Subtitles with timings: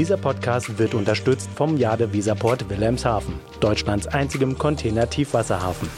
[0.00, 5.90] Dieser Podcast wird unterstützt vom Jade Visaport Wilhelmshaven, Deutschlands einzigem Container-Tiefwasserhafen.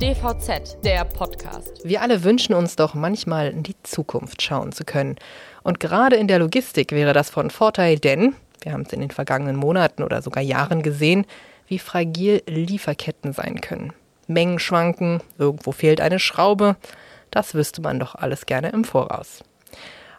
[0.00, 1.82] DVZ, der Podcast.
[1.84, 5.16] Wir alle wünschen uns doch manchmal in die Zukunft schauen zu können.
[5.64, 9.10] Und gerade in der Logistik wäre das von Vorteil, denn wir haben es in den
[9.10, 11.26] vergangenen Monaten oder sogar Jahren gesehen,
[11.66, 13.92] wie fragil Lieferketten sein können.
[14.28, 16.76] Mengen schwanken, irgendwo fehlt eine Schraube.
[17.30, 19.44] Das wüsste man doch alles gerne im Voraus.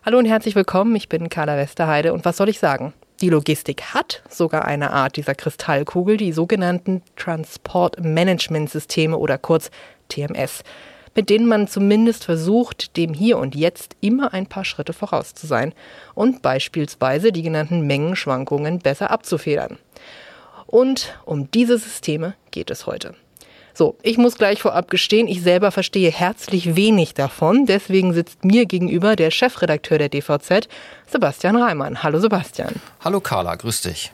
[0.05, 2.93] Hallo und herzlich willkommen, ich bin Carla Westerheide und was soll ich sagen?
[3.20, 9.71] Die Logistik hat sogar eine Art dieser Kristallkugel, die sogenannten Transport Management Systeme oder kurz
[10.07, 10.64] TMS,
[11.14, 15.46] mit denen man zumindest versucht, dem Hier und Jetzt immer ein paar Schritte voraus zu
[15.46, 15.73] sein
[16.15, 19.78] und beispielsweise die genannten Mengenschwankungen besser abzufedern.
[20.65, 23.15] Und um diese Systeme geht es heute.
[23.74, 27.66] So, ich muss gleich vorab gestehen, ich selber verstehe herzlich wenig davon.
[27.66, 30.68] Deswegen sitzt mir gegenüber der Chefredakteur der DVZ,
[31.07, 32.03] Sebastian Reimann.
[32.03, 32.76] Hallo Sebastian.
[33.02, 34.12] Hallo Carla, grüß dich.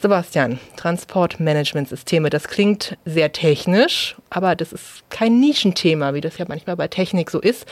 [0.00, 6.76] Sebastian, Transportmanagementsysteme, das klingt sehr technisch, aber das ist kein Nischenthema, wie das ja manchmal
[6.76, 7.64] bei Technik so ist.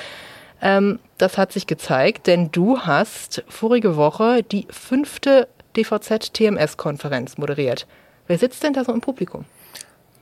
[0.63, 7.87] Ähm, das hat sich gezeigt, denn du hast vorige Woche die fünfte DVZ-TMS-Konferenz moderiert.
[8.29, 9.45] Wer sitzt denn da so im Publikum?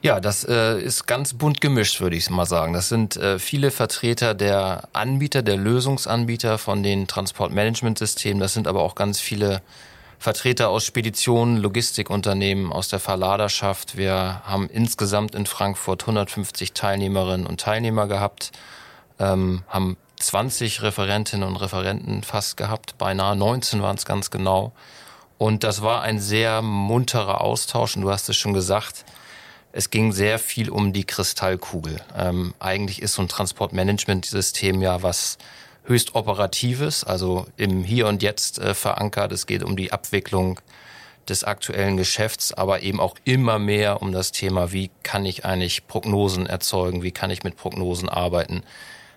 [0.03, 2.73] Ja, das äh, ist ganz bunt gemischt, würde ich mal sagen.
[2.73, 8.41] Das sind äh, viele Vertreter der Anbieter, der Lösungsanbieter von den Transportmanagementsystemen.
[8.41, 9.61] Das sind aber auch ganz viele
[10.19, 13.99] Vertreter aus Speditionen, Logistikunternehmen, aus der Verladerschaft.
[13.99, 18.53] Wir haben insgesamt in Frankfurt 150 Teilnehmerinnen und Teilnehmer gehabt,
[19.19, 24.73] ähm, haben 20 Referentinnen und Referenten fast gehabt, beinahe 19 waren es ganz genau.
[25.37, 29.05] Und das war ein sehr munterer Austausch und du hast es schon gesagt,
[29.73, 32.01] es ging sehr viel um die Kristallkugel.
[32.17, 35.39] Ähm, eigentlich ist so ein Transportmanagementsystem ja was
[35.85, 39.33] höchst operatives, also im Hier und Jetzt äh, verankert.
[39.33, 40.61] Es geht um die Abwicklung
[41.29, 45.87] des aktuellen Geschäfts, aber eben auch immer mehr um das Thema, wie kann ich eigentlich
[45.87, 48.63] Prognosen erzeugen, wie kann ich mit Prognosen arbeiten,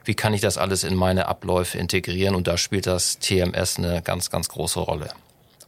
[0.05, 4.01] wie kann ich das alles in meine Abläufe integrieren und da spielt das TMS eine
[4.03, 5.09] ganz, ganz große Rolle.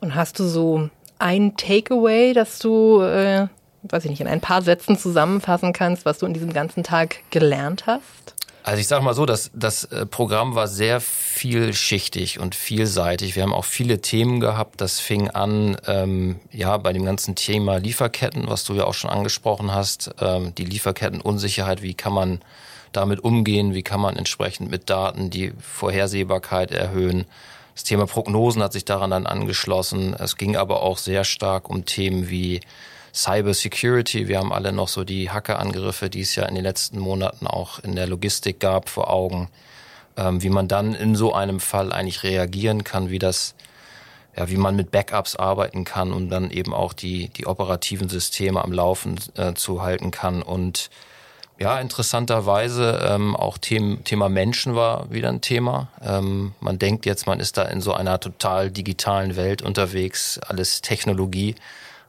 [0.01, 3.47] Und hast du so ein Takeaway, das du äh,
[3.89, 7.17] weiß ich nicht, in ein paar Sätzen zusammenfassen kannst, was du in diesem ganzen Tag
[7.31, 8.35] gelernt hast?
[8.65, 13.35] Also ich sage mal so, das, das äh, Programm war sehr vielschichtig und vielseitig.
[13.35, 14.81] Wir haben auch viele Themen gehabt.
[14.81, 19.11] Das fing an, ähm, ja, bei dem ganzen Thema Lieferketten, was du ja auch schon
[19.11, 20.15] angesprochen hast.
[20.19, 22.41] Ähm, die Lieferkettenunsicherheit, wie kann man
[22.91, 23.75] damit umgehen?
[23.75, 27.25] Wie kann man entsprechend mit Daten die Vorhersehbarkeit erhöhen?
[27.75, 30.15] Das Thema Prognosen hat sich daran dann angeschlossen.
[30.17, 32.61] Es ging aber auch sehr stark um Themen wie
[33.15, 34.27] Cyber Security.
[34.27, 37.79] Wir haben alle noch so die Hackerangriffe, die es ja in den letzten Monaten auch
[37.79, 39.49] in der Logistik gab, vor Augen.
[40.17, 43.55] Ähm, wie man dann in so einem Fall eigentlich reagieren kann, wie das,
[44.35, 48.63] ja, wie man mit Backups arbeiten kann und dann eben auch die, die operativen Systeme
[48.63, 50.41] am Laufen äh, zu halten kann.
[50.41, 50.89] Und
[51.57, 55.87] ja, interessanterweise ähm, auch Themen, Thema Menschen war wieder ein Thema.
[56.01, 60.81] Ähm, man denkt jetzt, man ist da in so einer total digitalen Welt unterwegs, alles
[60.81, 61.55] Technologie.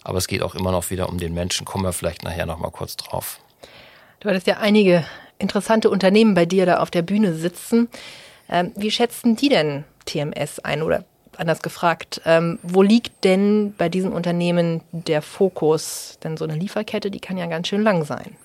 [0.06, 1.64] Aber es geht auch immer noch wieder um den Menschen.
[1.64, 3.40] Kommen wir vielleicht nachher noch mal kurz drauf.
[4.20, 5.04] Du hattest ja einige
[5.40, 7.88] interessante Unternehmen bei dir da auf der Bühne sitzen.
[8.48, 11.04] Ähm, wie schätzen die denn TMS ein oder
[11.36, 16.20] anders gefragt, ähm, wo liegt denn bei diesen Unternehmen der Fokus?
[16.22, 18.36] Denn so eine Lieferkette, die kann ja ganz schön lang sein.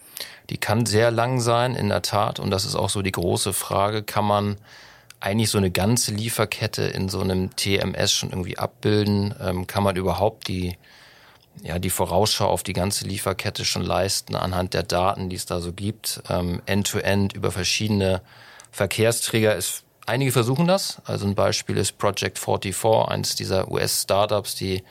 [0.50, 2.40] Die kann sehr lang sein, in der Tat.
[2.40, 4.58] Und das ist auch so die große Frage, kann man
[5.20, 9.36] eigentlich so eine ganze Lieferkette in so einem TMS schon irgendwie abbilden?
[9.40, 10.76] Ähm, kann man überhaupt die
[11.64, 15.60] ja, die Vorausschau auf die ganze Lieferkette schon leisten anhand der Daten, die es da
[15.60, 16.22] so gibt.
[16.30, 18.22] Ähm, End-to-End -End über verschiedene
[18.72, 21.02] Verkehrsträger ist, einige versuchen das.
[21.06, 24.84] Also ein Beispiel ist Project 44, eines dieser US-Startups, die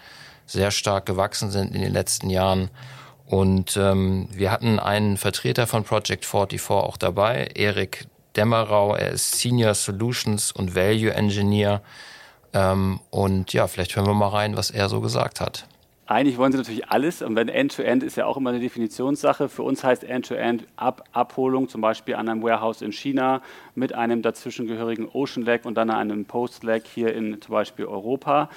[0.47, 2.71] sehr stark gewachsen sind in den letzten Jahren.
[3.27, 8.07] Und ähm, wir hatten einen Vertreter von Project 44 auch dabei, Erik
[8.37, 8.95] Dämmerau.
[8.95, 11.81] Er ist Senior Solutions und Value Engineer.
[12.53, 15.67] Ähm, und ja, vielleicht hören wir mal rein, was er so gesagt hat.
[16.11, 17.23] Eigentlich wollen sie natürlich alles.
[17.23, 19.49] Und wenn End-to-End -End ist ja auch immer eine Definitionssache.
[19.49, 23.43] Für uns heißt End-to-End -End Ab Abholung, zum Beispiel an einem Warehouse in China
[23.77, 28.51] mit einem dazwischengehörigen Ocean Lag und dann einem Post Lag hier in zum Beispiel Europa.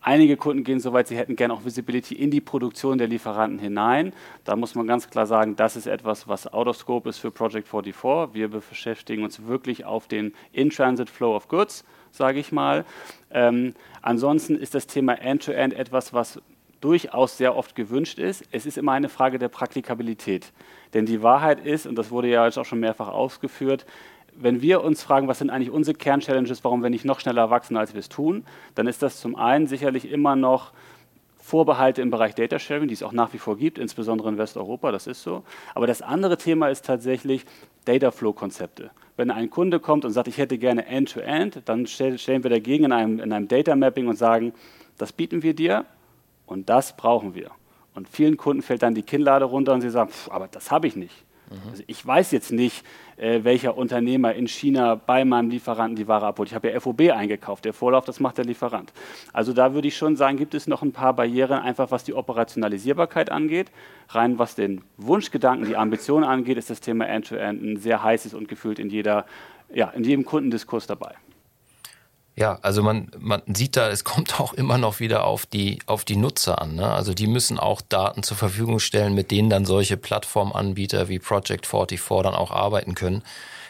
[0.00, 3.58] Einige Kunden gehen so weit, sie hätten gerne auch Visibility in die Produktion der Lieferanten
[3.58, 4.12] hinein.
[4.44, 7.32] Da muss man ganz klar sagen, das ist etwas, was out of scope ist für
[7.32, 8.34] Project 44.
[8.34, 12.84] Wir beschäftigen uns wirklich auf den In-Transit Flow of Goods, sage ich mal.
[13.32, 16.40] Ähm, ansonsten ist das Thema End-to-End -End etwas, was
[16.80, 18.44] durchaus sehr oft gewünscht ist.
[18.52, 20.52] Es ist immer eine Frage der Praktikabilität.
[20.94, 23.86] Denn die Wahrheit ist, und das wurde ja jetzt auch schon mehrfach ausgeführt,
[24.34, 27.76] wenn wir uns fragen, was sind eigentlich unsere Kernchallenges, warum wir nicht noch schneller wachsen,
[27.76, 28.44] als wir es tun,
[28.74, 30.72] dann ist das zum einen sicherlich immer noch
[31.36, 34.92] Vorbehalte im Bereich Data Sharing, die es auch nach wie vor gibt, insbesondere in Westeuropa,
[34.92, 35.42] das ist so.
[35.74, 37.44] Aber das andere Thema ist tatsächlich
[37.86, 38.90] Data Flow Konzepte.
[39.16, 42.84] Wenn ein Kunde kommt und sagt, ich hätte gerne End-to-End, -End, dann stellen wir dagegen
[42.84, 44.52] in einem, in einem Data Mapping und sagen,
[44.96, 45.86] das bieten wir dir
[46.50, 47.52] und das brauchen wir.
[47.94, 50.96] Und vielen Kunden fällt dann die Kinnlade runter und sie sagen, aber das habe ich
[50.96, 51.14] nicht.
[51.48, 51.70] Mhm.
[51.70, 52.84] Also ich weiß jetzt nicht,
[53.16, 56.48] äh, welcher Unternehmer in China bei meinem Lieferanten die Ware abholt.
[56.48, 57.64] Ich habe ja FOB eingekauft.
[57.64, 58.92] Der Vorlauf, das macht der Lieferant.
[59.32, 62.14] Also da würde ich schon sagen, gibt es noch ein paar Barrieren, einfach was die
[62.14, 63.70] Operationalisierbarkeit angeht.
[64.08, 68.34] Rein was den Wunschgedanken, die Ambition angeht, ist das Thema End-to-End -End ein sehr heißes
[68.34, 69.24] und gefühlt in, jeder,
[69.72, 71.14] ja, in jedem Kundendiskurs dabei.
[72.40, 76.06] Ja, also man, man sieht da, es kommt auch immer noch wieder auf die, auf
[76.06, 76.74] die Nutzer an.
[76.74, 76.90] Ne?
[76.90, 81.66] Also die müssen auch Daten zur Verfügung stellen, mit denen dann solche Plattformanbieter wie Project
[81.66, 83.22] 44 dann auch arbeiten können.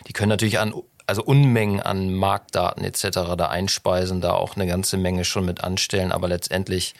[0.06, 0.72] Die können natürlich an,
[1.06, 3.34] also Unmengen an Marktdaten etc.
[3.37, 6.94] da einspeisen, da auch eine ganze Menge schon mit anstellen, aber letztendlich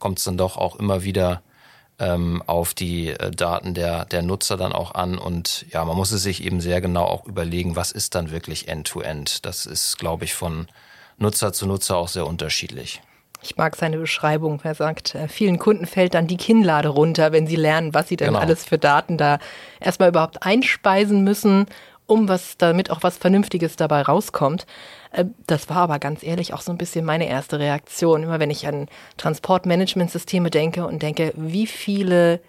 [0.00, 1.42] kommt es dann doch auch immer wieder
[2.00, 5.18] ähm, auf die äh, Daten der, der Nutzer dann auch an.
[5.18, 8.66] Und ja, man muss es sich eben sehr genau auch überlegen, was ist dann wirklich
[8.66, 9.30] End-to-End.
[9.30, 9.42] -End.
[9.42, 10.66] Das ist, glaube ich, von
[11.18, 13.00] Nutzer zu Nutzer auch sehr unterschiedlich.
[13.42, 14.60] Ich mag seine Beschreibung.
[14.62, 18.16] Er sagt, äh, vielen Kunden fällt dann die Kinnlade runter, wenn sie lernen, was sie
[18.16, 18.40] denn genau.
[18.40, 19.38] alles für Daten da
[19.80, 21.66] erstmal überhaupt einspeisen müssen,
[22.06, 24.66] um was, damit auch was Vernünftiges dabei rauskommt.
[25.10, 28.22] Äh, das war aber ganz ehrlich auch so ein bisschen meine erste Reaktion.
[28.22, 32.40] Immer wenn ich an Transportmanagementsysteme denke und denke, wie viele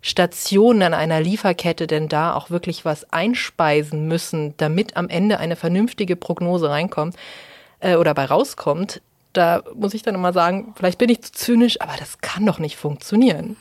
[0.00, 5.56] Stationen an einer Lieferkette denn da auch wirklich was einspeisen müssen, damit am Ende eine
[5.56, 7.16] vernünftige Prognose reinkommt
[7.80, 9.00] äh, oder bei rauskommt,
[9.32, 12.58] da muss ich dann immer sagen, vielleicht bin ich zu zynisch, aber das kann doch
[12.58, 13.56] nicht funktionieren.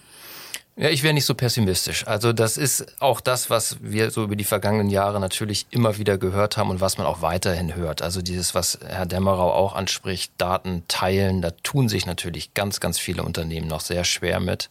[0.80, 2.06] Ja, ich wäre nicht so pessimistisch.
[2.06, 6.19] Also das ist auch das, was wir so über die vergangenen Jahre natürlich immer wieder
[6.19, 8.04] gehört haben und was man auch weiterhin hört.
[8.04, 13.00] Also dieses, was Herr Dämmerau auch anspricht, Daten teilen, da tun sich natürlich ganz, ganz
[13.00, 14.70] viele Unternehmen noch sehr schwer mit.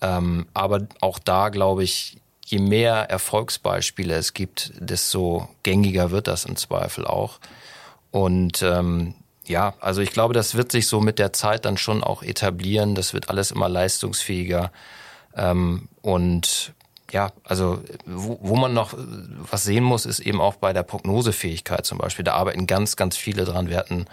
[0.00, 6.44] Ähm, aber auch da glaube ich, je mehr Erfolgsbeispiele es gibt, desto gängiger wird das
[6.44, 7.40] im Zweifel auch.
[8.12, 9.14] Und ähm,
[9.46, 12.94] ja, also ich glaube, das wird sich so mit der Zeit dann schon auch etablieren.
[12.94, 14.70] Das wird alles immer leistungsfähiger.
[15.36, 16.74] Ähm, und
[17.10, 18.94] ja, also wo, wo man noch
[19.50, 22.24] was sehen muss, ist eben auch bei der Prognosefähigkeit zum Beispiel.
[22.24, 23.68] Da arbeiten ganz, ganz viele dran.
[23.68, 24.06] Wir hatten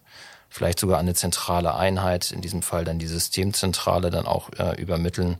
[0.49, 5.37] vielleicht sogar eine zentrale Einheit, in diesem Fall dann die Systemzentrale, dann auch äh, übermitteln.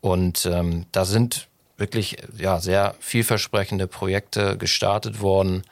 [0.00, 5.62] Und ähm, da sind wirklich ja sehr vielversprechende Projekte gestartet worden.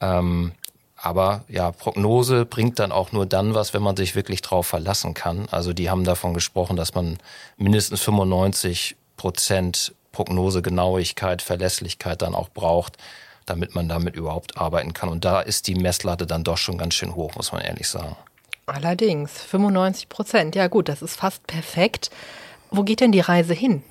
[0.00, 0.52] Ähm,
[0.96, 5.14] aber ja, Prognose bringt dann auch nur dann was, wenn man sich wirklich drauf verlassen
[5.14, 5.46] kann.
[5.52, 7.18] Also die haben davon gesprochen, dass man
[7.58, 12.96] mindestens 95 Prozent Prognosegenauigkeit, Verlässlichkeit dann auch braucht,
[13.46, 15.08] damit man damit überhaupt arbeiten kann.
[15.08, 18.16] Und da ist die Messlatte dann doch schon ganz schön hoch, muss man ehrlich sagen.
[18.66, 20.56] Allerdings, 95 Prozent.
[20.56, 22.10] Ja gut, das ist fast perfekt.
[22.70, 23.82] Wo geht denn die Reise hin?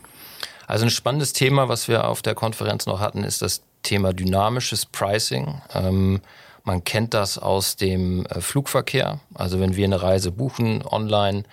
[0.67, 4.85] Also ein spannendes Thema, was wir auf der Konferenz noch hatten, ist das Thema dynamisches
[4.85, 5.61] Pricing.
[5.73, 6.21] Ähm,
[6.63, 9.19] man kennt das aus dem äh, Flugverkehr.
[9.33, 11.43] Also wenn wir eine Reise buchen online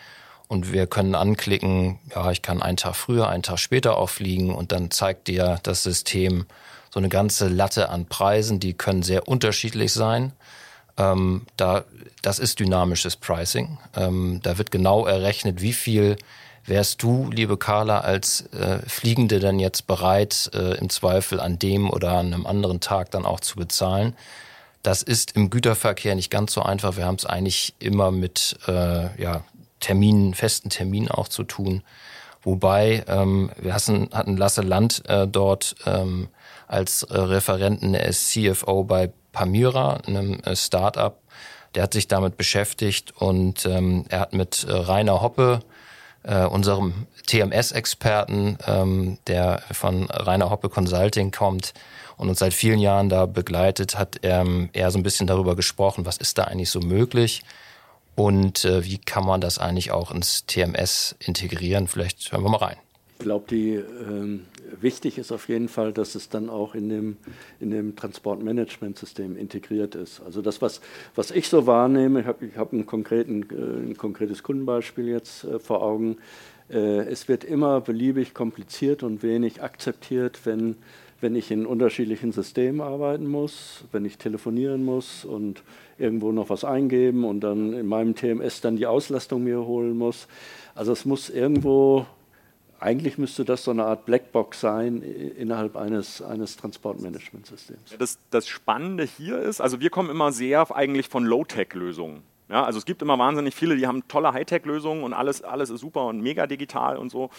[0.49, 4.54] und wir können anklicken, ja, ich kann einen Tag früher, einen Tag später auch fliegen
[4.54, 6.47] und dann zeigt dir das System,
[6.92, 10.32] so eine ganze Latte an Preisen, die können sehr unterschiedlich sein.
[10.99, 11.84] Ähm, da,
[12.20, 13.78] das ist dynamisches Pricing.
[13.96, 16.16] Ähm, da wird genau errechnet, wie viel
[16.66, 21.90] wärst du, liebe Carla, als äh, Fliegende denn jetzt bereit, äh, im Zweifel an dem
[21.90, 24.14] oder an einem anderen Tag dann auch zu bezahlen.
[24.82, 26.96] Das ist im Güterverkehr nicht ganz so einfach.
[26.96, 29.44] Wir haben es eigentlich immer mit äh, ja,
[29.80, 31.82] Terminen, festen Terminen auch zu tun.
[32.42, 36.28] Wobei ähm, wir hatten, hatten Lasse Land äh, dort ähm,
[36.73, 41.19] als äh, Referenten, er ist CFO bei Pamira, einem äh, Startup.
[41.75, 45.61] Der hat sich damit beschäftigt und ähm, er hat mit äh, Rainer Hoppe,
[46.23, 51.73] äh, unserem TMS-Experten, ähm, der von Rainer Hoppe Consulting kommt
[52.17, 56.07] und uns seit vielen Jahren da begleitet, hat ähm, er so ein bisschen darüber gesprochen,
[56.07, 57.43] was ist da eigentlich so möglich
[58.14, 61.88] und äh, wie kann man das eigentlich auch ins TMS integrieren.
[61.88, 62.76] Vielleicht hören wir mal rein.
[63.23, 64.47] Glaube, die ähm,
[64.81, 67.17] wichtig ist auf jeden Fall, dass es dann auch in dem,
[67.61, 70.21] in dem Transportmanagementsystem integriert ist.
[70.23, 70.81] Also das, was,
[71.14, 75.83] was ich so wahrnehme, ich habe hab ein, äh, ein konkretes Kundenbeispiel jetzt äh, vor
[75.83, 76.17] Augen.
[76.71, 80.76] Äh, es wird immer beliebig kompliziert und wenig akzeptiert, wenn
[81.23, 85.62] wenn ich in unterschiedlichen Systemen arbeiten muss, wenn ich telefonieren muss und
[85.97, 90.26] irgendwo noch was eingeben und dann in meinem TMS dann die Auslastung mir holen muss.
[90.75, 92.07] Also es muss irgendwo,
[92.83, 97.97] eigentlich müsste das so eine Art Blackbox sein innerhalb eines, eines Transportmanagementsystems.
[97.99, 102.23] Das, das Spannende hier ist, also wir kommen immer sehr eigentlich von Low-Tech-Lösungen.
[102.49, 105.81] Ja, also es gibt immer wahnsinnig viele, die haben tolle Hightech-Lösungen und alles, alles ist
[105.81, 107.31] super und mega digital und so.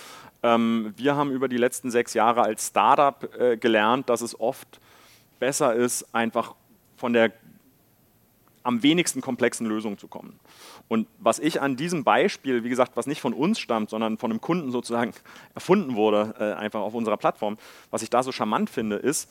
[0.42, 4.80] Ähm, wir haben über die letzten sechs Jahre als Startup äh, gelernt, dass es oft
[5.40, 6.56] besser ist, einfach
[6.96, 7.32] von der
[8.64, 10.40] am wenigsten komplexen Lösung zu kommen.
[10.94, 14.30] Und was ich an diesem Beispiel, wie gesagt, was nicht von uns stammt, sondern von
[14.30, 15.12] einem Kunden sozusagen
[15.56, 17.58] erfunden wurde, äh, einfach auf unserer Plattform,
[17.90, 19.28] was ich da so charmant finde, ist,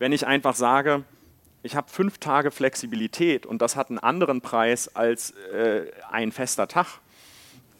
[0.00, 1.04] wenn ich einfach sage,
[1.62, 6.66] ich habe fünf Tage Flexibilität und das hat einen anderen Preis als äh, ein fester
[6.66, 6.98] Tag,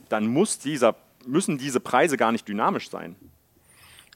[0.09, 0.95] dann muss dieser,
[1.27, 3.17] müssen diese Preise gar nicht dynamisch sein.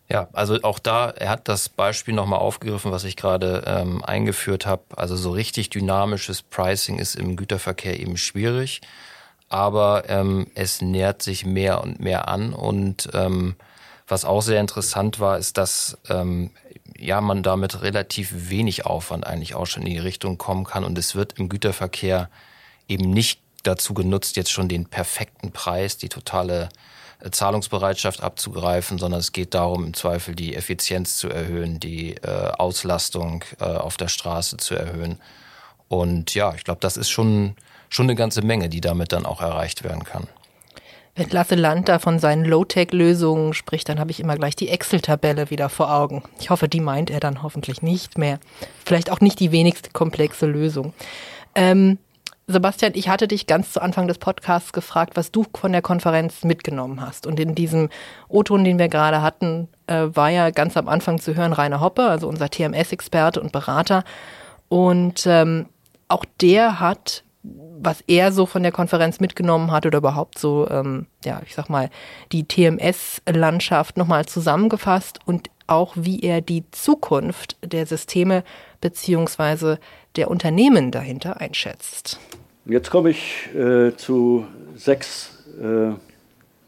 [0.08, 4.66] Ja, also auch da, er hat das Beispiel nochmal aufgegriffen, was ich gerade ähm, eingeführt
[4.66, 4.82] habe.
[4.96, 8.82] Also so richtig dynamisches Pricing ist im Güterverkehr eben schwierig,
[9.48, 13.56] aber ähm, es nähert sich mehr und mehr an und ähm,
[14.12, 16.50] was auch sehr interessant war, ist, dass ähm,
[16.98, 20.84] ja, man damit relativ wenig Aufwand eigentlich auch schon in die Richtung kommen kann.
[20.84, 22.28] Und es wird im Güterverkehr
[22.88, 26.68] eben nicht dazu genutzt, jetzt schon den perfekten Preis, die totale
[27.30, 33.44] Zahlungsbereitschaft abzugreifen, sondern es geht darum, im Zweifel die Effizienz zu erhöhen, die äh, Auslastung
[33.60, 35.20] äh, auf der Straße zu erhöhen.
[35.88, 37.54] Und ja, ich glaube, das ist schon,
[37.88, 40.26] schon eine ganze Menge, die damit dann auch erreicht werden kann.
[41.14, 45.50] Wenn Lasse Land da von seinen Low-Tech-Lösungen spricht, dann habe ich immer gleich die Excel-Tabelle
[45.50, 46.22] wieder vor Augen.
[46.40, 48.40] Ich hoffe, die meint er dann hoffentlich nicht mehr.
[48.86, 50.94] Vielleicht auch nicht die wenigste komplexe Lösung.
[51.54, 51.98] Ähm,
[52.52, 56.44] Sebastian, ich hatte dich ganz zu Anfang des Podcasts gefragt, was du von der Konferenz
[56.44, 57.26] mitgenommen hast.
[57.26, 57.88] Und in diesem
[58.28, 62.02] O-Ton, den wir gerade hatten, äh, war ja ganz am Anfang zu hören Rainer Hoppe,
[62.04, 64.04] also unser TMS-Experte und Berater.
[64.68, 65.66] Und ähm,
[66.08, 71.06] auch der hat was er so von der Konferenz mitgenommen hat oder überhaupt so, ähm,
[71.24, 71.90] ja, ich sag mal,
[72.30, 78.44] die TMS-Landschaft nochmal zusammengefasst und auch wie er die Zukunft der Systeme
[78.80, 79.78] beziehungsweise
[80.16, 82.20] der Unternehmen dahinter einschätzt.
[82.64, 85.92] Jetzt komme ich äh, zu sechs, äh,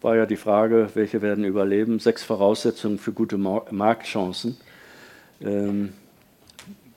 [0.03, 4.57] war ja die Frage, welche werden überleben, sechs Voraussetzungen für gute Marktchancen.
[5.41, 5.93] Ähm,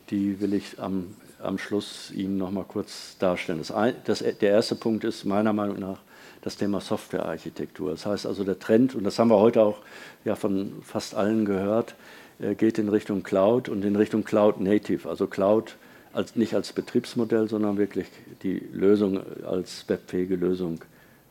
[0.10, 3.60] die will ich am am Schluss Ihnen noch mal kurz darstellen.
[3.60, 6.00] Das ein, das, der erste Punkt ist meiner Meinung nach
[6.42, 7.92] das Thema Softwarearchitektur.
[7.92, 9.80] Das heißt also, der Trend, und das haben wir heute auch
[10.24, 11.96] ja von fast allen gehört,
[12.40, 15.76] äh, geht in Richtung Cloud und in Richtung Cloud Native, also Cloud
[16.14, 18.08] als, nicht als Betriebsmodell, sondern wirklich
[18.44, 20.80] die Lösung als webfähige Lösung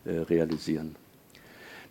[0.04, 0.97] äh, realisieren.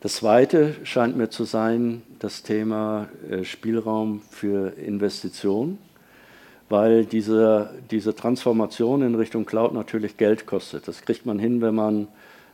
[0.02, 5.80] Das zweite scheint mir zu sein das Thema äh, Spielraum für Investitionen
[6.70, 10.88] weil diese, diese Transformation in Richtung Cloud natürlich Geld kostet.
[10.88, 12.08] Das kriegt man hin, wenn man,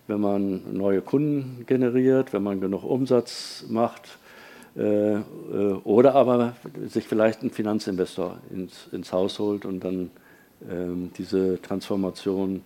[0.08, 4.18] wenn man neue Kunden generiert, wenn man genug Umsatz macht
[4.74, 6.56] oder aber
[6.88, 10.12] sich vielleicht einen Finanzinvestor ins, ins Haus holt und dann
[10.70, 12.64] ähm, diese Transformation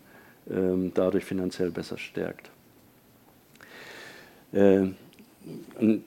[0.49, 2.51] ähm, dadurch finanziell besser stärkt.
[4.51, 4.87] Äh,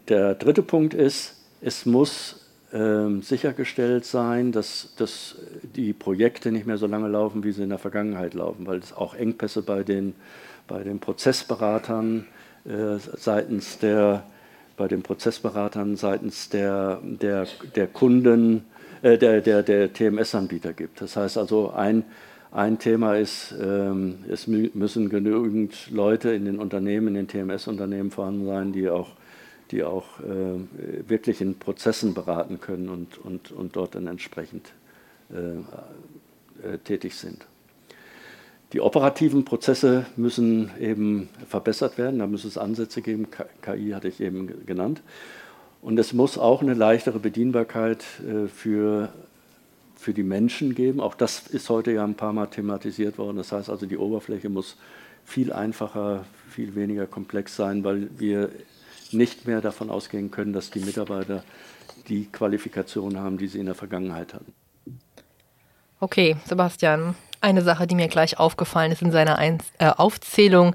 [0.09, 6.79] der dritte Punkt ist, es muss ähm, sichergestellt sein, dass, dass die Projekte nicht mehr
[6.79, 10.15] so lange laufen, wie sie in der Vergangenheit laufen, weil es auch Engpässe bei den,
[10.67, 12.27] bei den Prozessberatern
[12.65, 14.25] äh, seitens der
[14.79, 18.65] bei den Prozessberatern seitens der, der, der Kunden,
[19.03, 21.01] äh, der, der, der TMS-Anbieter gibt.
[21.03, 22.05] Das heißt also, ein,
[22.51, 28.47] ein Thema ist, ähm, es müssen genügend Leute in den Unternehmen, in den TMS-Unternehmen vorhanden
[28.47, 29.11] sein, die auch
[29.71, 34.73] die auch äh, wirklich in Prozessen beraten können und, und, und dort dann entsprechend
[35.31, 37.47] äh, äh, tätig sind.
[38.73, 43.29] Die operativen Prozesse müssen eben verbessert werden, da muss es Ansätze geben,
[43.63, 45.01] KI hatte ich eben genannt.
[45.81, 49.11] Und es muss auch eine leichtere Bedienbarkeit äh, für,
[49.97, 51.01] für die Menschen geben.
[51.01, 53.37] Auch das ist heute ja ein paar Mal thematisiert worden.
[53.37, 54.77] Das heißt also, die Oberfläche muss
[55.25, 58.51] viel einfacher, viel weniger komplex sein, weil wir
[59.13, 61.45] nicht mehr davon ausgehen können, dass die Mitarbeiter
[62.09, 64.53] die Qualifikation haben, die sie in der Vergangenheit hatten.
[66.01, 70.75] Okay, Sebastian, eine Sache, die mir gleich aufgefallen ist in seiner Ein äh, Aufzählung,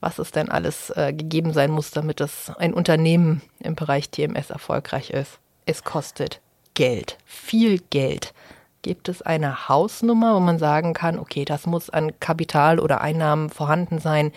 [0.00, 4.50] was es denn alles äh, gegeben sein muss, damit das ein Unternehmen im Bereich TMS
[4.50, 5.38] erfolgreich ist.
[5.64, 6.40] Es kostet
[6.74, 8.34] Geld, viel Geld.
[8.82, 13.50] Gibt es eine Hausnummer, wo man sagen kann, okay, das muss an Kapital oder Einnahmen
[13.50, 14.32] vorhanden sein,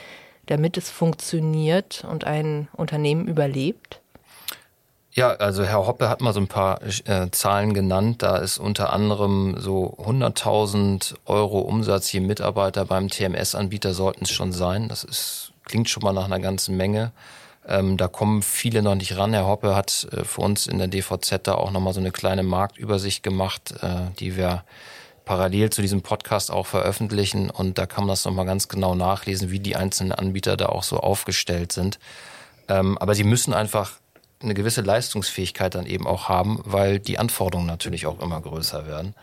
[0.47, 4.01] damit es funktioniert und ein Unternehmen überlebt?
[5.19, 8.23] Ja, also Herr Hoppe hat mal so ein paar äh, Zahlen genannt.
[8.23, 14.53] Da ist unter anderem so 100.000 Euro Umsatz je Mitarbeiter beim TMS-Anbieter sollten es schon
[14.53, 14.87] sein.
[14.87, 17.11] Das ist, klingt schon mal nach einer ganzen Menge.
[17.67, 19.33] Ähm, da kommen viele noch nicht ran.
[19.33, 22.43] Herr Hoppe hat äh, für uns in der DVZ da auch nochmal so eine kleine
[22.43, 24.63] Marktübersicht gemacht, äh, die wir
[25.25, 27.49] parallel zu diesem Podcast auch veröffentlichen.
[27.49, 30.83] Und da kann man das nochmal ganz genau nachlesen, wie die einzelnen Anbieter da auch
[30.83, 31.99] so aufgestellt sind.
[32.69, 33.99] Ähm, aber sie müssen einfach
[34.41, 39.13] eine gewisse Leistungsfähigkeit dann eben auch haben, weil die Anforderungen natürlich auch immer größer werden.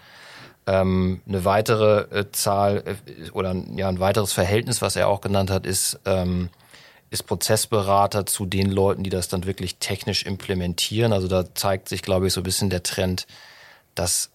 [0.67, 5.51] Ähm, eine weitere äh, Zahl äh, oder ja, ein weiteres Verhältnis, was er auch genannt
[5.51, 6.51] hat, ist, ähm,
[7.11, 11.13] ist Prozessberater zu den Leuten, die das dann wirklich technisch implementieren.
[11.13, 13.27] Also da zeigt sich, glaube ich, so ein bisschen der Trend,
[13.95, 14.31] dass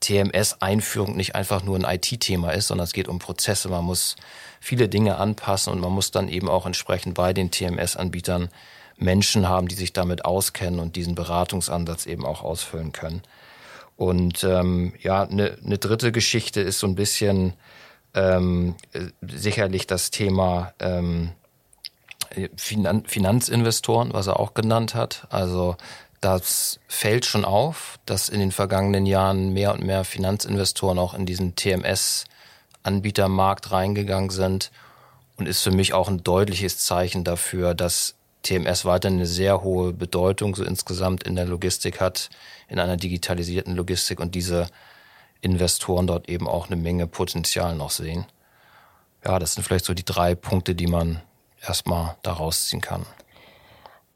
[0.00, 3.68] TMS-Einführung nicht einfach nur ein IT-Thema ist, sondern es geht um Prozesse.
[3.68, 4.16] Man muss
[4.60, 8.50] viele Dinge anpassen und man muss dann eben auch entsprechend bei den TMS-Anbietern
[9.00, 13.22] Menschen haben, die sich damit auskennen und diesen Beratungsansatz eben auch ausfüllen können.
[13.96, 17.54] Und ähm, ja, eine ne dritte Geschichte ist so ein bisschen
[18.14, 18.76] ähm,
[19.20, 21.30] sicherlich das Thema ähm,
[22.56, 25.26] Finan Finanzinvestoren, was er auch genannt hat.
[25.30, 25.76] Also
[26.20, 31.26] das fällt schon auf, dass in den vergangenen Jahren mehr und mehr Finanzinvestoren auch in
[31.26, 34.70] diesen TMS-Anbietermarkt reingegangen sind
[35.36, 39.92] und ist für mich auch ein deutliches Zeichen dafür, dass TMS weiterhin eine sehr hohe
[39.92, 42.30] Bedeutung so insgesamt in der Logistik hat,
[42.68, 44.66] in einer digitalisierten Logistik und diese
[45.40, 48.26] Investoren dort eben auch eine Menge Potenzial noch sehen.
[49.24, 51.20] Ja, das sind vielleicht so die drei Punkte, die man
[51.66, 53.04] erstmal da rausziehen kann.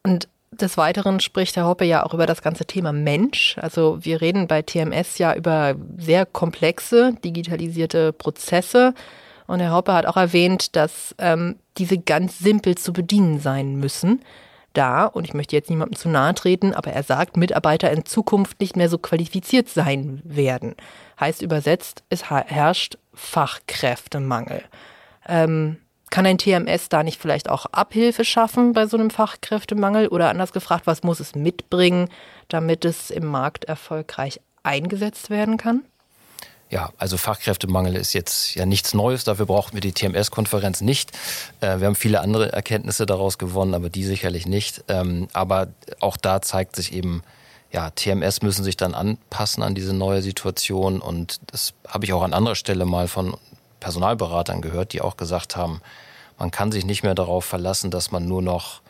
[0.02, 3.56] Und des Weiteren spricht Herr Hoppe ja auch über das ganze Thema Mensch.
[3.58, 8.94] Also wir reden bei TMS ja über sehr komplexe digitalisierte Prozesse.
[9.46, 14.22] Und Herr Hoppe hat auch erwähnt, dass ähm, diese ganz simpel zu bedienen sein müssen.
[14.72, 18.60] Da, und ich möchte jetzt niemandem zu nahe treten, aber er sagt, Mitarbeiter in Zukunft
[18.60, 20.74] nicht mehr so qualifiziert sein werden.
[21.20, 24.62] Heißt übersetzt, es herrscht Fachkräftemangel.
[25.28, 25.78] Ähm,
[26.10, 30.08] kann ein TMS da nicht vielleicht auch Abhilfe schaffen bei so einem Fachkräftemangel?
[30.08, 32.08] Oder anders gefragt, was muss es mitbringen,
[32.48, 35.82] damit es im Markt erfolgreich eingesetzt werden kann?
[36.74, 39.22] Ja, also Fachkräftemangel ist jetzt ja nichts Neues.
[39.22, 41.12] Dafür brauchen wir die TMS-Konferenz nicht.
[41.60, 44.82] Äh, wir haben viele andere Erkenntnisse daraus gewonnen, aber die sicherlich nicht.
[44.88, 45.68] Ähm, aber
[46.00, 47.22] auch da zeigt sich eben,
[47.70, 51.00] ja, TMS müssen sich dann anpassen an diese neue Situation.
[51.00, 53.36] Und das habe ich auch an anderer Stelle mal von
[53.78, 55.80] Personalberatern gehört, die auch gesagt haben,
[56.38, 58.80] man kann sich nicht mehr darauf verlassen, dass man nur noch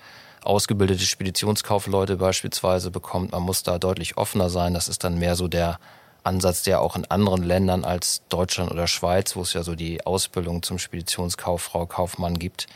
[0.43, 3.33] ausgebildete Speditionskaufleute beispielsweise bekommt.
[3.33, 4.73] Man muss da deutlich offener sein.
[4.73, 5.79] Das ist dann mehr so der
[6.25, 10.05] Ansatz, der auch in anderen Ländern als Deutschland oder Schweiz, wo es ja so die
[10.07, 12.67] Ausbildung zum Speditionskauffrau, Kaufmann gibt,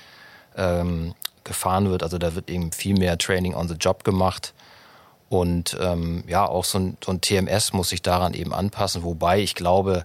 [0.57, 2.03] ähm, gefahren wird.
[2.03, 4.55] Also da wird eben viel mehr Training on the Job gemacht.
[5.29, 9.41] Und ähm, ja, auch so ein, so ein TMS muss sich daran eben anpassen, wobei
[9.41, 10.05] ich glaube,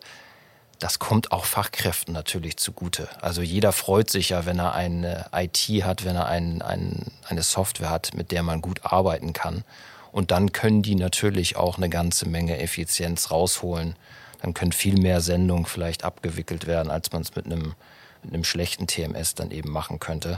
[0.80, 3.08] das kommt auch Fachkräften natürlich zugute.
[3.22, 7.42] Also jeder freut sich ja, wenn er eine IT hat, wenn er ein, ein, eine
[7.42, 9.64] Software hat, mit der man gut arbeiten kann.
[10.14, 13.96] Und dann können die natürlich auch eine ganze Menge Effizienz rausholen.
[14.42, 17.74] Dann können viel mehr Sendungen vielleicht abgewickelt werden, als man es mit einem,
[18.22, 20.38] mit einem schlechten TMS dann eben machen könnte.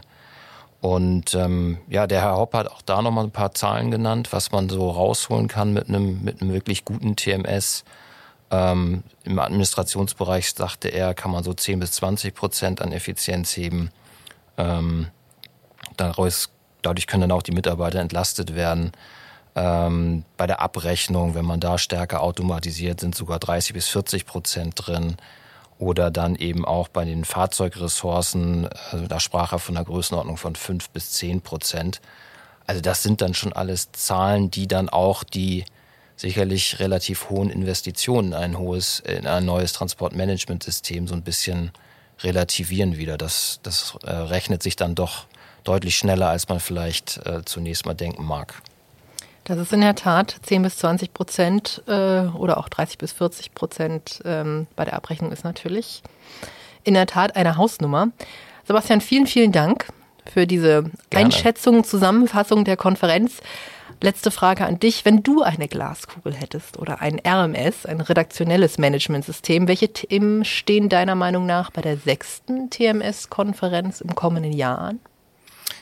[0.80, 4.52] Und ähm, ja, der Herr Hopp hat auch da nochmal ein paar Zahlen genannt, was
[4.52, 7.84] man so rausholen kann mit einem, mit einem wirklich guten TMS.
[8.52, 13.90] Ähm, Im Administrationsbereich, sagte er, kann man so 10 bis 20 Prozent an Effizienz heben.
[14.58, 15.08] Ähm,
[15.98, 16.50] daraus,
[16.82, 18.92] dadurch können dann auch die Mitarbeiter entlastet werden.
[19.56, 24.74] Ähm, bei der Abrechnung, wenn man da stärker automatisiert, sind sogar 30 bis 40 Prozent
[24.76, 25.18] drin.
[25.78, 30.56] Oder dann eben auch bei den Fahrzeugressourcen, also da sprach er von einer Größenordnung von
[30.56, 32.00] 5 bis 10 Prozent.
[32.66, 35.66] Also das sind dann schon alles Zahlen, die dann auch die
[36.16, 41.72] sicherlich relativ hohen Investitionen in ein hohes, in ein neues Transportmanagementsystem so ein bisschen
[42.22, 43.18] relativieren wieder.
[43.18, 45.26] Das, das äh, rechnet sich dann doch
[45.66, 48.62] deutlich schneller, als man vielleicht äh, zunächst mal denken mag.
[49.46, 53.54] Das ist in der Tat 10 bis 20 Prozent äh, oder auch 30 bis 40
[53.54, 56.02] Prozent ähm, bei der Abrechnung ist natürlich
[56.84, 58.10] in der Tat eine Hausnummer.
[58.66, 59.88] Sebastian, vielen, vielen Dank
[60.26, 61.26] für diese Gerne.
[61.26, 63.42] Einschätzung, Zusammenfassung der Konferenz.
[64.02, 65.06] Letzte Frage an dich.
[65.06, 71.16] Wenn du eine Glaskugel hättest oder ein RMS, ein redaktionelles Managementsystem, welche Themen stehen deiner
[71.16, 75.00] Meinung nach bei der sechsten TMS-Konferenz im kommenden Jahr an?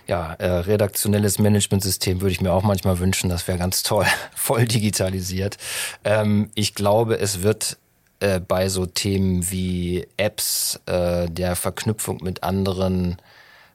[0.08, 3.30] Ja, äh, redaktionelles Managementsystem würde ich mir auch manchmal wünschen.
[3.30, 5.58] Das wäre ganz toll, voll digitalisiert.
[6.04, 7.78] Ähm, ich glaube, es wird
[8.20, 13.18] äh, bei so Themen wie Apps, äh, der Verknüpfung mit anderen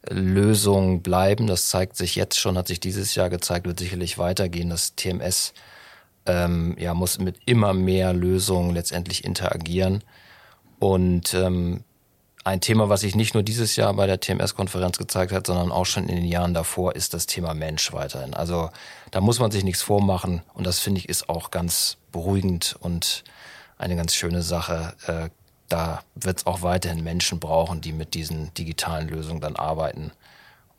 [0.09, 1.47] Lösungen bleiben.
[1.47, 4.71] Das zeigt sich jetzt schon, hat sich dieses Jahr gezeigt, wird sicherlich weitergehen.
[4.71, 5.55] Das TMS
[6.27, 10.05] ähm, ja, muss mit immer mehr Lösungen letztendlich interagieren.
[10.79, 11.85] Und ähm,
[12.49, 15.85] ein Thema, was sich nicht nur dieses Jahr bei der TMS-Konferenz gezeigt hat, sondern auch
[15.85, 18.33] schon in den Jahren davor, ist das Thema Mensch weiterhin.
[18.33, 18.71] Also
[19.11, 23.25] da muss man sich nichts vormachen und das finde ich ist auch ganz beruhigend und
[23.77, 24.95] eine ganz schöne Sache.
[25.07, 25.29] Äh,
[25.69, 30.13] da wird es auch weiterhin Menschen brauchen, die mit diesen digitalen Lösungen dann arbeiten.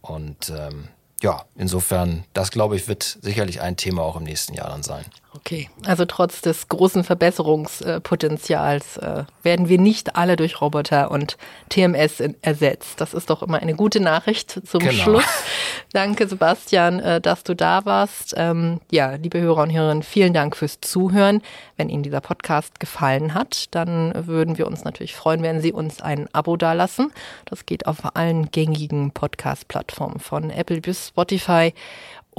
[0.02, 0.88] Und ähm,
[1.22, 5.06] ja, insofern, das glaube ich, wird sicherlich ein Thema auch im nächsten Jahr dann sein.
[5.36, 11.38] Okay, also trotz des großen Verbesserungspotenzials äh, werden wir nicht alle durch Roboter und
[11.70, 13.00] TMS ersetzt.
[13.00, 14.92] Das ist doch immer eine gute Nachricht zum genau.
[14.92, 15.44] Schluss.
[15.94, 18.34] Danke, Sebastian, äh, dass du da warst.
[18.38, 21.44] Ähm, ja, liebe Hörer und Hörerinnen, vielen Dank fürs Zuhören.
[21.78, 26.02] Wenn Ihnen dieser Podcast gefallen hat, dann würden wir uns natürlich freuen, wenn Sie uns
[26.02, 27.14] ein Abo dalassen.
[27.46, 31.74] Das geht auf allen gängigen Podcast-Plattformen von Apple bis Spotify.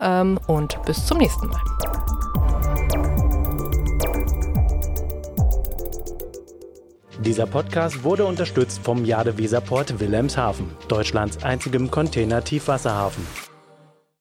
[0.02, 1.62] ähm, und bis zum nächsten Mal.
[7.22, 13.26] Dieser Podcast wurde unterstützt vom Jade Weserport Wilhelmshaven, Deutschlands einzigem Container-Tiefwasserhafen.